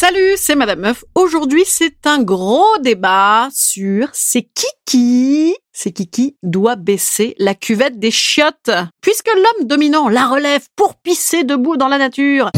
[0.00, 1.04] Salut, c'est Madame Meuf.
[1.16, 7.56] Aujourd'hui, c'est un gros débat sur c'est qui qui, c'est qui qui doit baisser la
[7.56, 8.70] cuvette des chiottes.
[9.00, 12.48] Puisque l'homme dominant la relève pour pisser debout dans la nature.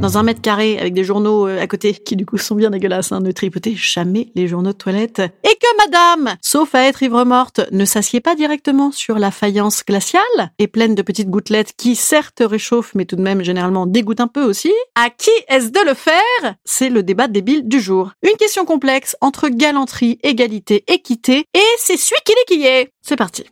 [0.00, 2.70] Dans un mètre carré avec des journaux euh, à côté qui du coup sont bien
[2.70, 3.10] dégueulasses.
[3.10, 5.18] Hein, ne tripotez jamais les journaux de toilette.
[5.18, 9.84] Et que madame, sauf à être ivre morte, ne s'assied pas directement sur la faïence
[9.84, 10.22] glaciale
[10.58, 14.28] et pleine de petites gouttelettes qui certes réchauffent mais tout de même généralement dégoûtent un
[14.28, 14.72] peu aussi.
[14.94, 16.54] À qui est-ce de le faire?
[16.64, 18.12] C'est le débat débile du jour.
[18.22, 22.92] Une question complexe entre galanterie, égalité, équité et c'est celui qui l'est qui est.
[23.02, 23.44] C'est parti.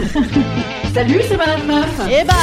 [0.94, 2.00] Salut, c'est Madame Meuf.
[2.10, 2.36] Et bam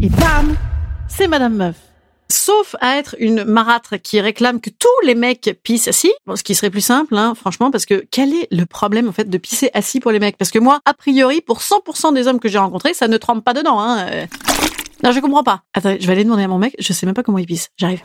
[0.00, 0.56] Et bam
[1.08, 1.76] C'est Madame Meuf.
[2.28, 6.54] Sauf à être une marâtre qui réclame que tous les mecs pissent assis, ce qui
[6.54, 9.70] serait plus simple, hein, franchement, parce que quel est le problème en fait de pisser
[9.74, 10.36] assis pour les mecs?
[10.36, 13.44] Parce que moi, a priori, pour 100% des hommes que j'ai rencontrés, ça ne trempe
[13.44, 13.78] pas dedans.
[13.78, 14.06] Hein.
[14.10, 14.26] euh.
[15.04, 15.62] Non, je comprends pas.
[15.74, 16.74] Attends, je vais aller demander à mon mec.
[16.78, 17.68] Je sais même pas comment il pisse.
[17.76, 18.00] J'arrive.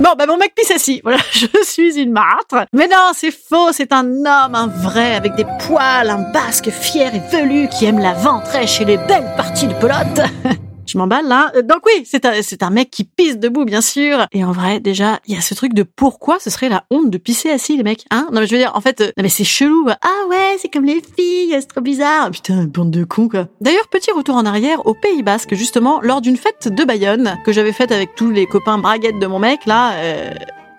[0.00, 1.00] Bon, bah mon mec pisse assis.
[1.02, 2.66] Voilà, je suis une marâtre.
[2.72, 3.70] Mais non, c'est faux.
[3.72, 7.98] C'est un homme, un vrai, avec des poils, un basque fier et velu qui aime
[7.98, 10.20] la ventrèche et les belles parties de pelote.
[10.90, 11.52] Je m'emballe là.
[11.56, 14.26] Euh, Donc oui, c'est un, c'est un mec qui pisse debout, bien sûr.
[14.32, 17.10] Et en vrai, déjà, il y a ce truc de pourquoi ce serait la honte
[17.10, 18.26] de pisser assis, les mecs, hein?
[18.32, 19.86] Non mais je veux dire, en fait, euh, non mais c'est chelou.
[20.02, 22.30] Ah ouais, c'est comme les filles, c'est trop bizarre.
[22.30, 23.46] Putain, bande de cons quoi.
[23.60, 27.52] D'ailleurs, petit retour en arrière au Pays Basque, justement, lors d'une fête de Bayonne que
[27.52, 29.92] j'avais faite avec tous les copains braguettes de mon mec là.
[29.94, 30.30] euh,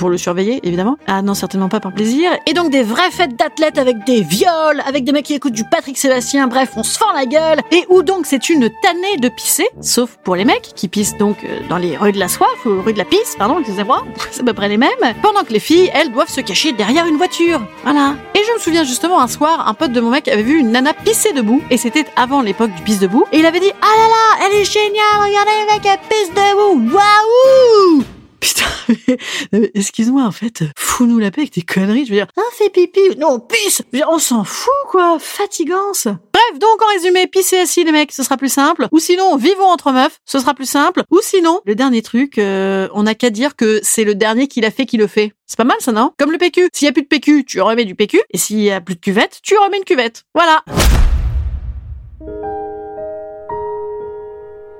[0.01, 0.97] pour le surveiller, évidemment.
[1.05, 2.31] Ah non, certainement pas par plaisir.
[2.47, 5.63] Et donc des vraies fêtes d'athlètes avec des viols, avec des mecs qui écoutent du
[5.63, 7.59] Patrick Sébastien, bref, on se fend la gueule.
[7.69, 11.43] Et où donc c'est une tannée de pisser, sauf pour les mecs qui pissent donc
[11.43, 14.41] euh, dans les rues de la soif, ou rues de la pisse, pardon, excusez-moi, c'est
[14.41, 14.89] à peu près les mêmes.
[15.21, 17.61] Pendant que les filles, elles, doivent se cacher derrière une voiture.
[17.83, 18.15] Voilà.
[18.33, 20.71] Et je me souviens justement un soir, un pote de mon mec avait vu une
[20.71, 23.97] nana pisser debout, et c'était avant l'époque du pisse debout, et il avait dit, ah
[23.97, 28.03] là là, elle est géniale, regardez les mecs, elle pisse debout, waouh
[28.41, 28.65] Putain,
[29.07, 29.17] mais,
[29.51, 32.05] mais excuse-moi, en fait, fous-nous la paix avec tes conneries.
[32.05, 33.77] Je veux dire, ah, fais pipi, non, pisse.
[33.77, 36.05] Je veux dire, on s'en fout, quoi, fatigance.
[36.05, 38.87] Bref, donc en résumé, pissez assis, les mecs, ce sera plus simple.
[38.91, 41.03] Ou sinon, vivons entre meufs, ce sera plus simple.
[41.11, 44.59] Ou sinon, le dernier truc, euh, on n'a qu'à dire que c'est le dernier qui
[44.59, 45.33] l'a fait qui le fait.
[45.45, 46.11] C'est pas mal, ça, non?
[46.17, 46.69] Comme le PQ.
[46.73, 48.21] S'il y a plus de PQ, tu remets du PQ.
[48.31, 50.23] Et s'il y a plus de cuvette, tu remets une cuvette.
[50.33, 50.63] Voilà.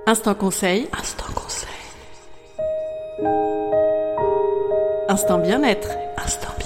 [0.08, 0.88] Instant conseil.
[0.98, 1.71] Instant conseil.
[5.10, 5.90] Instant bien-être.
[6.18, 6.61] Instant.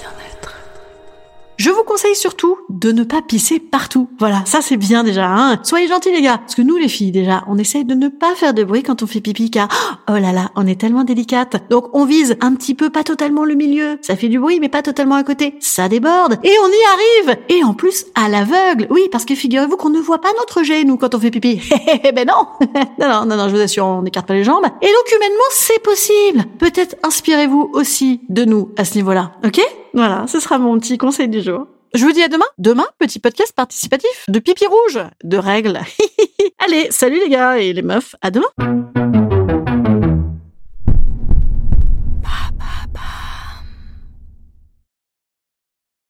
[1.66, 4.08] Je vous conseille surtout de ne pas pisser partout.
[4.20, 5.26] Voilà, ça c'est bien déjà.
[5.26, 8.06] Hein Soyez gentils les gars, parce que nous les filles déjà, on essaye de ne
[8.06, 9.66] pas faire de bruit quand on fait pipi car
[10.08, 11.68] oh là là, on est tellement délicate.
[11.68, 13.98] Donc on vise un petit peu, pas totalement le milieu.
[14.02, 15.56] Ça fait du bruit mais pas totalement à côté.
[15.58, 17.38] Ça déborde et on y arrive.
[17.48, 18.86] Et en plus à l'aveugle.
[18.90, 21.60] Oui, parce que figurez-vous qu'on ne voit pas notre jet nous quand on fait pipi.
[22.14, 22.46] ben non.
[23.00, 24.66] non, non, non, non, je vous assure, on n'écarte pas les jambes.
[24.82, 26.44] Et donc humainement, c'est possible.
[26.60, 29.32] Peut-être inspirez-vous aussi de nous à ce niveau-là.
[29.44, 29.60] Ok?
[29.96, 31.68] Voilà, ce sera mon petit conseil du jour.
[31.94, 32.44] Je vous dis à demain.
[32.58, 35.80] Demain, petit podcast participatif de pipi rouge, de règles.
[36.58, 39.05] Allez, salut les gars et les meufs, à demain.